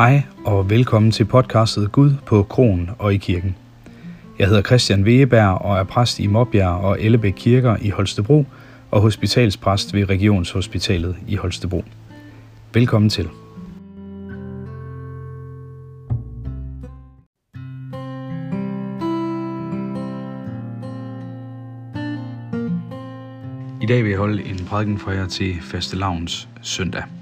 Hej 0.00 0.22
og 0.44 0.70
velkommen 0.70 1.10
til 1.10 1.24
podcastet 1.24 1.92
Gud 1.92 2.12
på 2.26 2.42
Kronen 2.42 2.90
og 2.98 3.14
i 3.14 3.16
kirken. 3.16 3.56
Jeg 4.38 4.46
hedder 4.48 4.62
Christian 4.62 5.02
Wegeberg 5.02 5.62
og 5.62 5.78
er 5.78 5.84
præst 5.84 6.18
i 6.18 6.26
Mobjær 6.26 6.68
og 6.68 7.02
Ellebæk 7.02 7.32
Kirker 7.36 7.76
i 7.80 7.90
Holstebro 7.90 8.46
og 8.90 9.00
hospitalspræst 9.00 9.94
ved 9.94 10.08
Regionshospitalet 10.08 11.16
i 11.28 11.36
Holstebro. 11.36 11.84
Velkommen 12.74 13.10
til. 13.10 13.28
I 23.82 23.86
dag 23.86 24.02
vil 24.02 24.10
jeg 24.10 24.18
holde 24.18 24.44
en 24.44 24.66
prædiken 24.68 24.98
for 24.98 25.10
jer 25.10 25.26
til 25.26 25.54
fastelavns 25.62 26.48
søndag. 26.62 27.19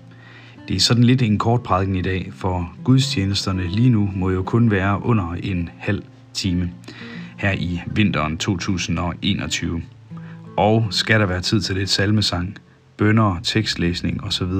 Det 0.68 0.76
er 0.76 0.80
sådan 0.80 1.04
lidt 1.04 1.22
en 1.22 1.38
kort 1.38 1.62
prædiken 1.62 1.96
i 1.96 2.02
dag, 2.02 2.30
for 2.32 2.72
gudstjenesterne 2.84 3.68
lige 3.68 3.90
nu 3.90 4.10
må 4.14 4.30
jo 4.30 4.42
kun 4.42 4.70
være 4.70 5.04
under 5.04 5.34
en 5.42 5.70
halv 5.78 6.02
time 6.34 6.70
her 7.36 7.52
i 7.52 7.80
vinteren 7.86 8.38
2021. 8.38 9.82
Og 10.56 10.86
skal 10.90 11.20
der 11.20 11.26
være 11.26 11.40
tid 11.40 11.60
til 11.60 11.76
lidt 11.76 11.90
salmesang, 11.90 12.58
bønder, 12.96 13.40
tekstlæsning 13.42 14.24
osv., 14.24 14.52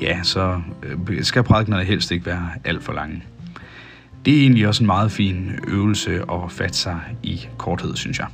ja, 0.00 0.22
så 0.22 0.60
øh, 0.82 1.24
skal 1.24 1.42
prædikenerne 1.42 1.84
helst 1.84 2.10
ikke 2.10 2.26
være 2.26 2.50
alt 2.64 2.82
for 2.82 2.92
lange. 2.92 3.22
Det 4.24 4.36
er 4.36 4.40
egentlig 4.40 4.68
også 4.68 4.82
en 4.82 4.86
meget 4.86 5.12
fin 5.12 5.50
øvelse 5.68 6.22
at 6.22 6.52
fatte 6.52 6.78
sig 6.78 7.00
i 7.22 7.46
korthed, 7.58 7.96
synes 7.96 8.18
jeg. 8.18 8.26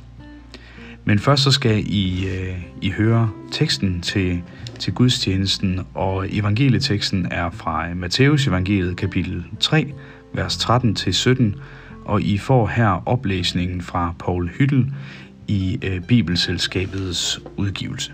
Men 1.09 1.19
først 1.19 1.43
så 1.43 1.51
skal 1.51 1.83
I, 1.87 2.27
øh, 2.27 2.57
I 2.81 2.89
høre 2.89 3.29
teksten 3.51 4.01
til, 4.01 4.41
til 4.79 4.93
gudstjenesten, 4.93 5.79
og 5.93 6.27
evangelieteksten 6.29 7.27
er 7.31 7.49
fra 7.49 7.89
øh, 7.89 7.97
Matteus 7.97 8.47
evangeliet 8.47 8.97
kapitel 8.97 9.45
3, 9.59 9.93
vers 10.33 10.57
13-17, 10.57 11.43
og 12.05 12.21
I 12.21 12.37
får 12.37 12.67
her 12.67 13.03
oplæsningen 13.05 13.81
fra 13.81 14.13
Paul 14.19 14.49
Hyttel 14.49 14.91
i 15.47 15.79
øh, 15.83 16.01
Bibelselskabets 16.01 17.39
udgivelse. 17.57 18.11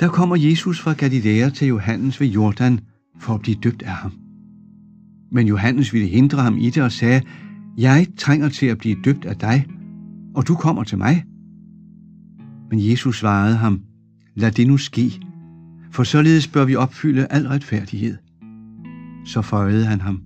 Der 0.00 0.08
kommer 0.08 0.36
Jesus 0.36 0.80
fra 0.80 0.92
Galilea 0.92 1.48
til 1.48 1.68
Johannes 1.68 2.20
ved 2.20 2.26
Jordan 2.26 2.80
for 3.18 3.34
at 3.34 3.40
blive 3.40 3.56
døbt 3.62 3.82
af 3.82 3.92
ham. 3.92 4.12
Men 5.32 5.46
Johannes 5.46 5.92
ville 5.92 6.08
hindre 6.08 6.42
ham 6.42 6.58
i 6.58 6.70
det 6.70 6.82
og 6.82 6.92
sagde, 6.92 7.22
jeg 7.78 8.06
trænger 8.18 8.48
til 8.48 8.66
at 8.66 8.78
blive 8.78 8.96
døbt 9.04 9.24
af 9.24 9.36
dig, 9.36 9.66
og 10.34 10.48
du 10.48 10.54
kommer 10.54 10.84
til 10.84 10.98
mig. 10.98 11.24
Men 12.70 12.90
Jesus 12.90 13.18
svarede 13.18 13.56
ham, 13.56 13.80
lad 14.34 14.52
det 14.52 14.66
nu 14.66 14.76
ske, 14.76 15.20
for 15.92 16.02
således 16.04 16.48
bør 16.48 16.64
vi 16.64 16.76
opfylde 16.76 17.26
al 17.30 17.46
retfærdighed. 17.46 18.16
Så 19.24 19.42
føjede 19.42 19.86
han 19.86 20.00
ham. 20.00 20.22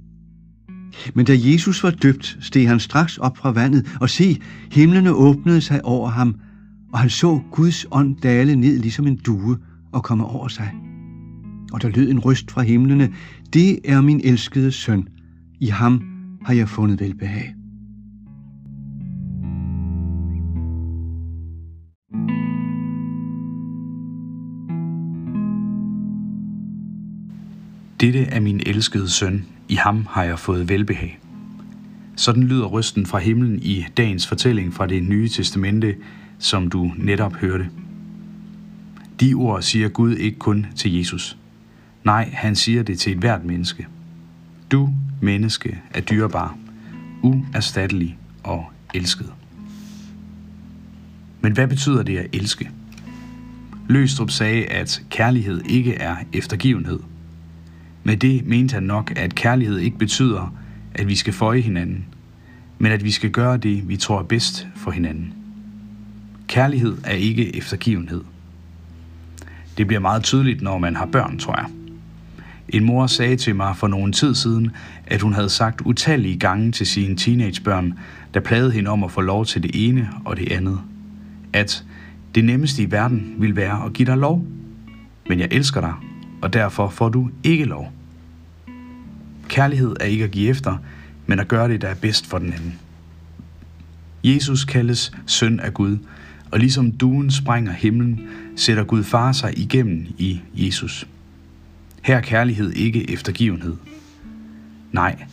Men 1.14 1.26
da 1.26 1.32
Jesus 1.36 1.82
var 1.82 1.91
døbt, 1.91 2.38
steg 2.41 2.68
han 2.68 2.80
straks 2.80 3.18
op 3.18 3.36
fra 3.36 3.52
vandet, 3.52 3.96
og 4.00 4.10
se, 4.10 4.41
himlene 4.72 5.12
åbnede 5.12 5.60
sig 5.60 5.84
over 5.84 6.08
ham, 6.08 6.34
og 6.92 6.98
han 6.98 7.10
så 7.10 7.41
Guds 7.50 7.86
ånd 7.91 8.16
dale 8.16 8.56
ned 8.56 8.78
ligesom 8.78 9.06
en 9.06 9.16
due 9.27 9.58
og 9.92 10.02
komme 10.05 10.24
over 10.24 10.48
sig. 10.48 10.74
Og 11.72 11.82
der 11.82 11.88
lød 11.88 12.10
en 12.10 12.19
røst 12.19 12.50
fra 12.50 12.62
himlene, 12.62 13.12
det 13.52 13.78
er 13.84 14.00
min 14.00 14.20
elskede 14.24 14.72
søn, 14.72 15.08
i 15.60 15.66
ham 15.66 16.02
har 16.44 16.55
jeg 16.55 16.69
fundet 16.69 17.00
velbehag. 17.00 17.55
Dette 28.00 28.20
er 28.25 28.41
min 28.41 28.60
elskede 28.66 29.09
søn, 29.09 29.44
i 29.69 29.75
ham 29.75 30.06
har 30.10 30.25
jeg 30.25 30.38
fået 30.38 30.69
velbehag. 30.69 31.19
Sådan 32.16 32.43
lyder 32.43 32.66
røsten 32.66 33.06
fra 33.06 33.19
himlen 33.19 33.59
i 33.62 33.87
dagens 33.97 34.26
fortælling 34.26 34.75
fra 34.75 34.87
det 34.87 35.03
nye 35.03 35.28
testamente, 35.28 35.94
som 36.40 36.70
du 36.70 36.92
netop 36.96 37.36
hørte. 37.36 37.68
De 39.20 39.34
ord 39.34 39.62
siger 39.62 39.88
Gud 39.88 40.16
ikke 40.16 40.38
kun 40.38 40.66
til 40.76 40.96
Jesus. 40.96 41.36
Nej, 42.04 42.30
han 42.32 42.56
siger 42.56 42.82
det 42.82 42.98
til 42.98 43.12
et 43.12 43.18
hvert 43.18 43.44
menneske. 43.44 43.86
Du, 44.72 44.90
menneske, 45.20 45.80
er 45.90 46.00
dyrebar, 46.00 46.56
uerstattelig 47.22 48.18
og 48.42 48.72
elsket. 48.94 49.32
Men 51.40 51.52
hvad 51.52 51.68
betyder 51.68 52.02
det 52.02 52.18
at 52.18 52.26
elske? 52.32 52.70
Løstrup 53.88 54.30
sagde, 54.30 54.66
at 54.66 55.02
kærlighed 55.10 55.60
ikke 55.68 55.94
er 55.94 56.16
eftergivenhed. 56.32 57.00
Med 58.04 58.16
det 58.16 58.46
mente 58.46 58.74
han 58.74 58.82
nok, 58.82 59.12
at 59.16 59.34
kærlighed 59.34 59.78
ikke 59.78 59.98
betyder, 59.98 60.54
at 60.94 61.08
vi 61.08 61.16
skal 61.16 61.32
føje 61.32 61.60
hinanden, 61.60 62.04
men 62.78 62.92
at 62.92 63.04
vi 63.04 63.10
skal 63.10 63.30
gøre 63.30 63.56
det, 63.56 63.88
vi 63.88 63.96
tror 63.96 64.18
er 64.18 64.24
bedst 64.24 64.68
for 64.76 64.90
hinanden. 64.90 65.39
Kærlighed 66.50 66.97
er 67.05 67.15
ikke 67.15 67.56
eftergivenhed. 67.56 68.21
Det 69.78 69.87
bliver 69.87 70.00
meget 70.00 70.22
tydeligt, 70.22 70.62
når 70.62 70.78
man 70.78 70.97
har 70.97 71.06
børn, 71.06 71.38
tror 71.38 71.56
jeg. 71.56 71.66
En 72.69 72.84
mor 72.84 73.06
sagde 73.06 73.37
til 73.37 73.56
mig 73.56 73.77
for 73.77 73.88
nogen 73.88 74.12
tid 74.12 74.34
siden, 74.34 74.71
at 75.06 75.21
hun 75.22 75.33
havde 75.33 75.49
sagt 75.49 75.81
utallige 75.81 76.38
gange 76.38 76.72
til 76.72 76.87
sine 76.87 77.16
teenagebørn, 77.16 77.99
der 78.34 78.41
plagede 78.41 78.72
hende 78.72 78.91
om 78.91 79.05
at 79.05 79.11
få 79.11 79.21
lov 79.21 79.47
til 79.47 79.62
det 79.62 79.71
ene 79.88 80.11
og 80.25 80.37
det 80.37 80.53
andet. 80.53 80.81
At 81.53 81.84
det 82.34 82.44
nemmeste 82.44 82.82
i 82.82 82.91
verden 82.91 83.34
vil 83.38 83.56
være 83.56 83.84
at 83.87 83.93
give 83.93 84.06
dig 84.06 84.17
lov. 84.17 84.44
Men 85.28 85.41
jeg 85.41 85.49
elsker 85.50 85.81
dig, 85.81 85.94
og 86.43 86.53
derfor 86.53 86.88
får 86.88 87.09
du 87.09 87.31
ikke 87.44 87.65
lov. 87.65 87.93
Kærlighed 89.49 89.97
er 90.00 90.05
ikke 90.05 90.25
at 90.25 90.31
give 90.31 90.50
efter, 90.50 90.77
men 91.27 91.41
at 91.41 91.49
gøre 91.49 91.69
det, 91.69 91.82
der 91.82 91.88
er 91.88 91.94
bedst 91.94 92.27
for 92.27 92.38
den 92.38 92.53
anden. 92.53 92.78
Jesus 94.25 94.65
kaldes 94.65 95.12
søn 95.27 95.61
af 95.61 95.75
Gud, 95.75 95.99
og 96.53 96.59
ligesom 96.59 96.93
duen 96.93 97.31
sprænger 97.31 97.72
himlen, 97.72 98.21
sætter 98.56 98.84
Gud 98.84 99.05
far 99.05 99.33
sig 99.33 99.59
igennem 99.59 100.06
i 100.19 100.41
Jesus. 100.55 101.06
Her 102.03 102.16
er 102.16 102.21
kærlighed 102.21 102.72
ikke 102.72 103.11
eftergivenhed. 103.11 103.77
Nej, 104.93 105.25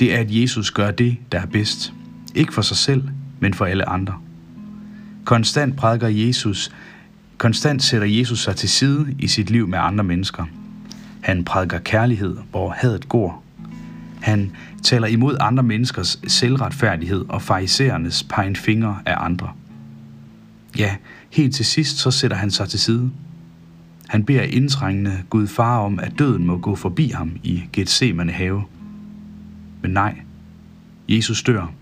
det 0.00 0.14
er, 0.14 0.18
at 0.18 0.26
Jesus 0.30 0.70
gør 0.70 0.90
det, 0.90 1.16
der 1.32 1.40
er 1.40 1.46
bedst. 1.46 1.92
Ikke 2.34 2.54
for 2.54 2.62
sig 2.62 2.76
selv, 2.76 3.02
men 3.40 3.54
for 3.54 3.64
alle 3.64 3.88
andre. 3.88 4.14
Konstant 5.24 5.76
prædiker 5.76 6.08
Jesus, 6.08 6.72
konstant 7.38 7.82
sætter 7.82 8.06
Jesus 8.06 8.42
sig 8.42 8.56
til 8.56 8.68
side 8.68 9.14
i 9.18 9.26
sit 9.26 9.50
liv 9.50 9.68
med 9.68 9.78
andre 9.78 10.04
mennesker. 10.04 10.44
Han 11.20 11.44
prædiker 11.44 11.78
kærlighed, 11.78 12.36
hvor 12.50 12.70
hadet 12.70 13.08
går. 13.08 13.44
Han 14.22 14.50
taler 14.82 15.06
imod 15.06 15.36
andre 15.40 15.62
menneskers 15.62 16.20
selvretfærdighed 16.26 17.24
og 17.28 17.42
fariserernes 17.42 18.26
pegen 18.28 18.56
fingre 18.56 18.98
af 19.06 19.14
andre. 19.18 19.52
Ja, 20.78 20.96
helt 21.30 21.54
til 21.54 21.64
sidst 21.64 21.98
så 21.98 22.10
sætter 22.10 22.36
han 22.36 22.50
sig 22.50 22.68
til 22.68 22.80
side. 22.80 23.10
Han 24.08 24.24
beder 24.24 24.42
indtrængende 24.42 25.22
Gud 25.30 25.46
far 25.46 25.78
om, 25.78 25.98
at 25.98 26.12
døden 26.18 26.46
må 26.46 26.58
gå 26.58 26.74
forbi 26.74 27.08
ham 27.08 27.36
i 27.42 27.64
Gethsemane 27.72 28.32
have. 28.32 28.64
Men 29.82 29.90
nej, 29.90 30.20
Jesus 31.08 31.42
dør, 31.42 31.72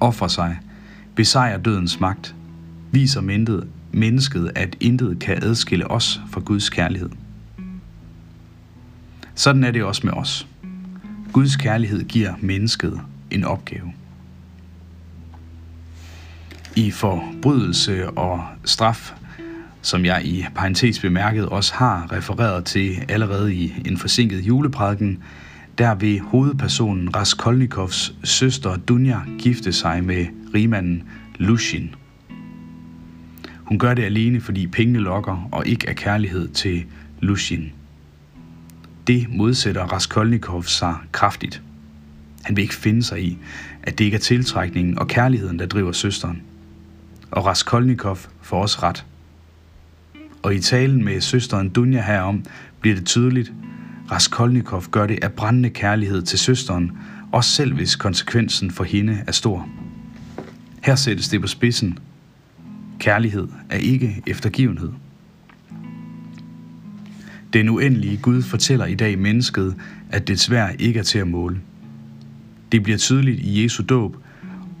offrer 0.00 0.28
sig, 0.28 0.58
besejrer 1.14 1.58
dødens 1.58 2.00
magt, 2.00 2.34
viser 2.90 3.20
mindet, 3.20 3.68
mennesket, 3.92 4.52
at 4.54 4.76
intet 4.80 5.18
kan 5.18 5.42
adskille 5.42 5.90
os 5.90 6.20
fra 6.30 6.40
Guds 6.40 6.70
kærlighed. 6.70 7.10
Sådan 9.34 9.64
er 9.64 9.70
det 9.70 9.84
også 9.84 10.06
med 10.06 10.12
os. 10.12 10.46
Guds 11.32 11.56
kærlighed 11.56 12.04
giver 12.04 12.34
mennesket 12.40 13.00
en 13.30 13.44
opgave. 13.44 13.92
I 16.76 16.90
forbrydelse 16.90 18.10
og 18.10 18.44
straf 18.64 19.12
som 19.82 20.04
jeg 20.04 20.22
i 20.24 20.44
parentes 20.54 21.00
bemærket 21.00 21.46
også 21.46 21.74
har 21.74 22.12
refereret 22.12 22.64
til 22.64 23.04
allerede 23.08 23.54
i 23.54 23.74
en 23.86 23.98
forsinket 23.98 24.40
juleprædiken, 24.40 25.22
der 25.78 25.94
vil 25.94 26.20
hovedpersonen 26.20 27.16
Raskolnikovs 27.16 28.14
søster 28.24 28.76
Dunja 28.76 29.20
gifte 29.38 29.72
sig 29.72 30.04
med 30.04 30.26
rigmanden 30.54 31.02
Lushin. 31.38 31.94
Hun 33.58 33.78
gør 33.78 33.94
det 33.94 34.04
alene, 34.04 34.40
fordi 34.40 34.66
pengene 34.66 34.98
lokker 34.98 35.48
og 35.52 35.66
ikke 35.66 35.88
er 35.88 35.92
kærlighed 35.92 36.48
til 36.48 36.84
Lushin. 37.20 37.72
Det 39.06 39.26
modsætter 39.30 39.82
Raskolnikov 39.82 40.64
sig 40.64 40.94
kraftigt. 41.12 41.62
Han 42.42 42.56
vil 42.56 42.62
ikke 42.62 42.74
finde 42.74 43.02
sig 43.02 43.22
i, 43.22 43.38
at 43.82 43.98
det 43.98 44.04
ikke 44.04 44.14
er 44.14 44.20
tiltrækningen 44.20 44.98
og 44.98 45.08
kærligheden, 45.08 45.58
der 45.58 45.66
driver 45.66 45.92
søsteren. 45.92 46.42
Og 47.32 47.46
Raskolnikov 47.46 48.18
får 48.42 48.62
også 48.62 48.78
ret– 48.82 49.04
og 50.42 50.54
i 50.54 50.60
talen 50.60 51.04
med 51.04 51.20
søsteren 51.20 51.68
Dunja 51.68 52.02
herom 52.02 52.44
bliver 52.80 52.96
det 52.96 53.06
tydeligt, 53.06 53.52
Raskolnikov 54.10 54.84
gør 54.90 55.06
det 55.06 55.24
af 55.24 55.32
brændende 55.32 55.70
kærlighed 55.70 56.22
til 56.22 56.38
søsteren, 56.38 56.92
også 57.32 57.50
selv 57.50 57.74
hvis 57.74 57.96
konsekvensen 57.96 58.70
for 58.70 58.84
hende 58.84 59.24
er 59.26 59.32
stor. 59.32 59.68
Her 60.82 60.94
sættes 60.94 61.28
det 61.28 61.40
på 61.40 61.46
spidsen. 61.46 61.98
Kærlighed 62.98 63.48
er 63.70 63.76
ikke 63.76 64.22
eftergivenhed. 64.26 64.90
Den 67.52 67.68
uendelige 67.68 68.16
Gud 68.16 68.42
fortæller 68.42 68.86
i 68.86 68.94
dag 68.94 69.18
mennesket, 69.18 69.76
at 70.10 70.28
det 70.28 70.40
svær 70.40 70.68
ikke 70.68 70.98
er 70.98 71.04
til 71.04 71.18
at 71.18 71.28
måle. 71.28 71.60
Det 72.72 72.82
bliver 72.82 72.98
tydeligt 72.98 73.40
i 73.40 73.62
Jesu 73.62 73.82
dåb, 73.88 74.16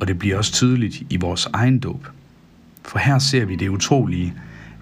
og 0.00 0.08
det 0.08 0.18
bliver 0.18 0.36
også 0.36 0.52
tydeligt 0.52 1.02
i 1.10 1.16
vores 1.16 1.48
egen 1.52 1.78
dåb. 1.78 2.06
For 2.84 2.98
her 2.98 3.18
ser 3.18 3.44
vi 3.44 3.56
det 3.56 3.68
utrolige, 3.68 4.34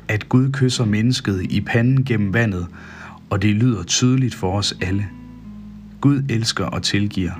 at 0.09 0.29
Gud 0.29 0.53
kysser 0.53 0.85
mennesket 0.85 1.53
i 1.53 1.61
panden 1.61 2.05
gennem 2.05 2.35
vandet, 2.35 2.67
og 3.31 3.43
det 3.43 3.55
lyder 3.55 3.83
tydeligt 3.83 4.35
for 4.35 4.59
os 4.59 4.75
alle. 4.81 5.07
Gud 6.01 6.23
elsker 6.29 6.65
og 6.65 6.83
tilgiver. 6.83 7.33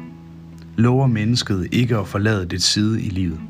Lover 0.77 1.07
mennesket 1.07 1.69
ikke 1.73 1.97
at 1.97 2.09
forlade 2.09 2.47
det 2.47 2.63
side 2.63 3.03
i 3.03 3.09
livet. 3.09 3.41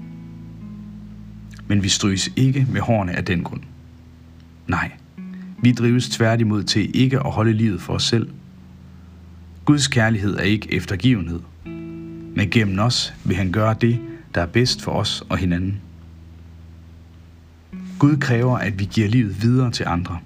Men 1.66 1.82
vi 1.82 1.88
stryges 1.88 2.32
ikke 2.36 2.66
med 2.72 2.80
hårene 2.80 3.12
af 3.12 3.24
den 3.24 3.44
grund. 3.44 3.60
Nej, 4.68 4.90
vi 5.62 5.72
drives 5.72 6.08
tværtimod 6.08 6.62
til 6.62 6.96
ikke 6.96 7.18
at 7.18 7.30
holde 7.30 7.52
livet 7.52 7.82
for 7.82 7.92
os 7.92 8.04
selv. 8.04 8.30
Guds 9.64 9.88
kærlighed 9.88 10.36
er 10.36 10.42
ikke 10.42 10.74
eftergivenhed, 10.74 11.40
men 12.34 12.50
gennem 12.50 12.78
os 12.78 13.14
vil 13.24 13.36
han 13.36 13.52
gøre 13.52 13.76
det, 13.80 14.00
der 14.34 14.40
er 14.40 14.46
bedst 14.46 14.82
for 14.82 14.92
os 14.92 15.24
og 15.28 15.38
hinanden. 15.38 15.80
Gud 17.98 18.16
kræver, 18.16 18.58
at 18.58 18.78
vi 18.78 18.84
giver 18.84 19.08
livet 19.08 19.42
videre 19.42 19.70
til 19.70 19.84
andre. 19.88 20.18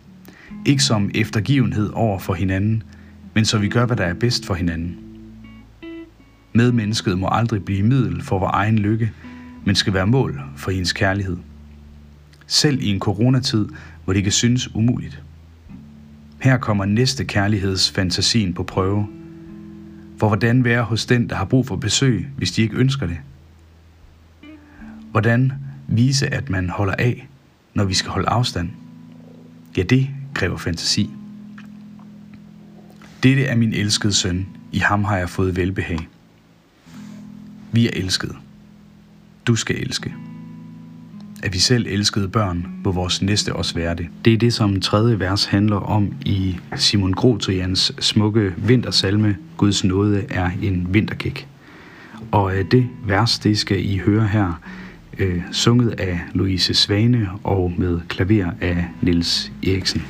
Ikke 0.66 0.82
som 0.82 1.10
eftergivenhed 1.14 1.90
over 1.92 2.18
for 2.18 2.34
hinanden, 2.34 2.82
men 3.34 3.44
så 3.44 3.58
vi 3.58 3.68
gør, 3.68 3.86
hvad 3.86 3.96
der 3.96 4.04
er 4.04 4.14
bedst 4.14 4.46
for 4.46 4.54
hinanden. 4.54 4.96
Medmennesket 6.52 7.18
må 7.18 7.28
aldrig 7.32 7.64
blive 7.64 7.82
middel 7.82 8.22
for 8.22 8.38
vores 8.38 8.52
egen 8.54 8.78
lykke, 8.78 9.12
men 9.64 9.74
skal 9.74 9.94
være 9.94 10.06
mål 10.06 10.40
for 10.56 10.70
hendes 10.70 10.92
kærlighed. 10.92 11.36
Selv 12.46 12.82
i 12.82 12.86
en 12.86 13.00
coronatid, 13.00 13.68
hvor 14.04 14.12
det 14.12 14.22
kan 14.22 14.32
synes 14.32 14.74
umuligt. 14.74 15.22
Her 16.40 16.56
kommer 16.56 16.84
næste 16.84 17.24
kærlighedsfantasien 17.24 18.54
på 18.54 18.62
prøve. 18.62 19.06
For 20.18 20.28
hvordan 20.28 20.64
være 20.64 20.82
hos 20.82 21.06
den, 21.06 21.28
der 21.28 21.36
har 21.36 21.44
brug 21.44 21.66
for 21.66 21.76
besøg, 21.76 22.28
hvis 22.36 22.52
de 22.52 22.62
ikke 22.62 22.76
ønsker 22.76 23.06
det? 23.06 23.16
Hvordan 25.10 25.52
vise, 25.88 26.34
at 26.34 26.50
man 26.50 26.70
holder 26.70 26.94
af, 26.98 27.28
når 27.74 27.84
vi 27.84 27.94
skal 27.94 28.10
holde 28.10 28.28
afstand? 28.28 28.70
Ja, 29.76 29.82
det 29.82 30.08
kræver 30.34 30.56
fantasi. 30.56 31.10
Dette 33.22 33.44
er 33.44 33.56
min 33.56 33.72
elskede 33.72 34.12
søn, 34.12 34.46
i 34.72 34.78
ham 34.78 35.04
har 35.04 35.16
jeg 35.16 35.28
fået 35.28 35.56
velbehag. 35.56 36.08
Vi 37.72 37.86
er 37.86 37.90
elskede. 37.92 38.34
Du 39.46 39.54
skal 39.54 39.76
elske. 39.76 40.14
At 41.42 41.54
vi 41.54 41.58
selv 41.58 41.86
elskede 41.88 42.28
børn, 42.28 42.66
må 42.84 42.92
vores 42.92 43.22
næste 43.22 43.56
også 43.56 43.74
være 43.74 43.94
det. 43.94 44.08
Det 44.24 44.32
er 44.32 44.38
det, 44.38 44.54
som 44.54 44.80
tredje 44.80 45.20
vers 45.20 45.44
handler 45.44 45.76
om 45.76 46.12
i 46.24 46.56
Simon 46.76 47.12
Grotrians 47.12 47.92
smukke 47.98 48.54
vintersalme, 48.56 49.36
Guds 49.56 49.84
nåde 49.84 50.26
er 50.30 50.50
en 50.62 50.86
vinterkæk. 50.90 51.48
Og 52.32 52.56
øh, 52.56 52.64
det 52.70 52.88
vers, 53.06 53.38
det 53.38 53.58
skal 53.58 53.90
I 53.90 53.98
høre 53.98 54.26
her, 54.28 54.60
øh, 55.18 55.42
sunget 55.52 56.00
af 56.00 56.20
Louise 56.32 56.74
Svane 56.74 57.28
og 57.44 57.72
med 57.78 58.00
klaver 58.08 58.50
af 58.60 58.84
Nils 59.02 59.52
Eriksen. 59.66 60.02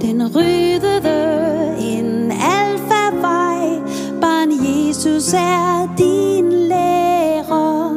Den 0.00 0.36
ryddede 0.36 1.76
en 1.80 2.32
alfa-vej, 2.32 3.80
barn 4.20 4.50
Jesus 4.50 5.34
er 5.34 5.94
din 5.98 6.52
lærer. 6.52 7.88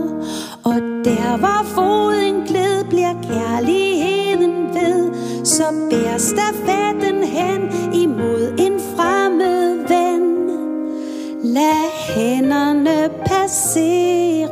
Og 0.63 0.75
der 1.05 1.37
var 1.37 1.63
fod 1.63 2.08
Lad 11.43 12.15
hænderne 12.15 13.09
passere. 13.25 14.49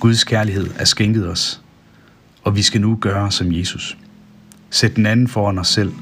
Guds 0.00 0.24
kærlighed 0.24 0.66
er 0.78 0.84
skænket 0.84 1.28
os, 1.28 1.62
og 2.42 2.56
vi 2.56 2.62
skal 2.62 2.80
nu 2.80 2.98
gøre 3.00 3.30
som 3.30 3.52
Jesus. 3.52 3.98
Sæt 4.70 4.96
den 4.96 5.06
anden 5.06 5.28
foran 5.28 5.58
os 5.58 5.68
selv. 5.68 5.92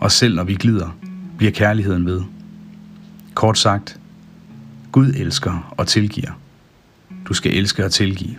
Og 0.00 0.12
selv 0.12 0.34
når 0.34 0.44
vi 0.44 0.54
glider, 0.54 0.96
bliver 1.38 1.52
kærligheden 1.52 2.06
ved. 2.06 2.22
Kort 3.34 3.58
sagt, 3.58 4.00
Gud 4.92 5.06
elsker 5.06 5.74
og 5.76 5.86
tilgiver. 5.86 6.41
Du 7.32 7.36
skal 7.36 7.56
elske 7.56 7.84
og 7.84 7.92
tilgive. 7.92 8.36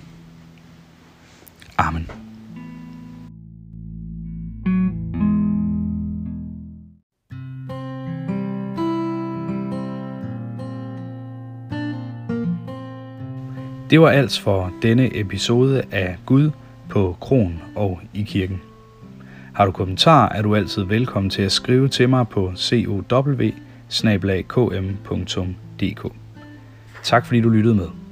Amen. 1.78 2.12
Det 13.90 14.02
var 14.02 14.10
alt 14.10 14.40
for 14.40 14.74
denne 14.82 15.20
episode 15.20 15.84
af 15.92 16.18
Gud 16.26 16.52
på 16.90 17.18
Kron 17.22 17.62
og 17.76 18.02
i 18.14 18.24
kirken. 18.24 18.62
Har 19.54 19.66
du 19.66 19.72
kommentarer, 19.72 20.30
er 20.30 20.42
du 20.42 20.56
altid 20.56 20.84
velkommen 20.84 21.30
til 21.30 21.42
at 21.42 21.52
skrive 21.52 21.88
til 21.88 22.10
mig 22.10 22.28
på 22.28 22.54
cow 24.48 24.70
Tak 27.04 27.26
fordi 27.26 27.42
du 27.42 27.50
lyttede 27.50 27.76
med. 27.76 28.03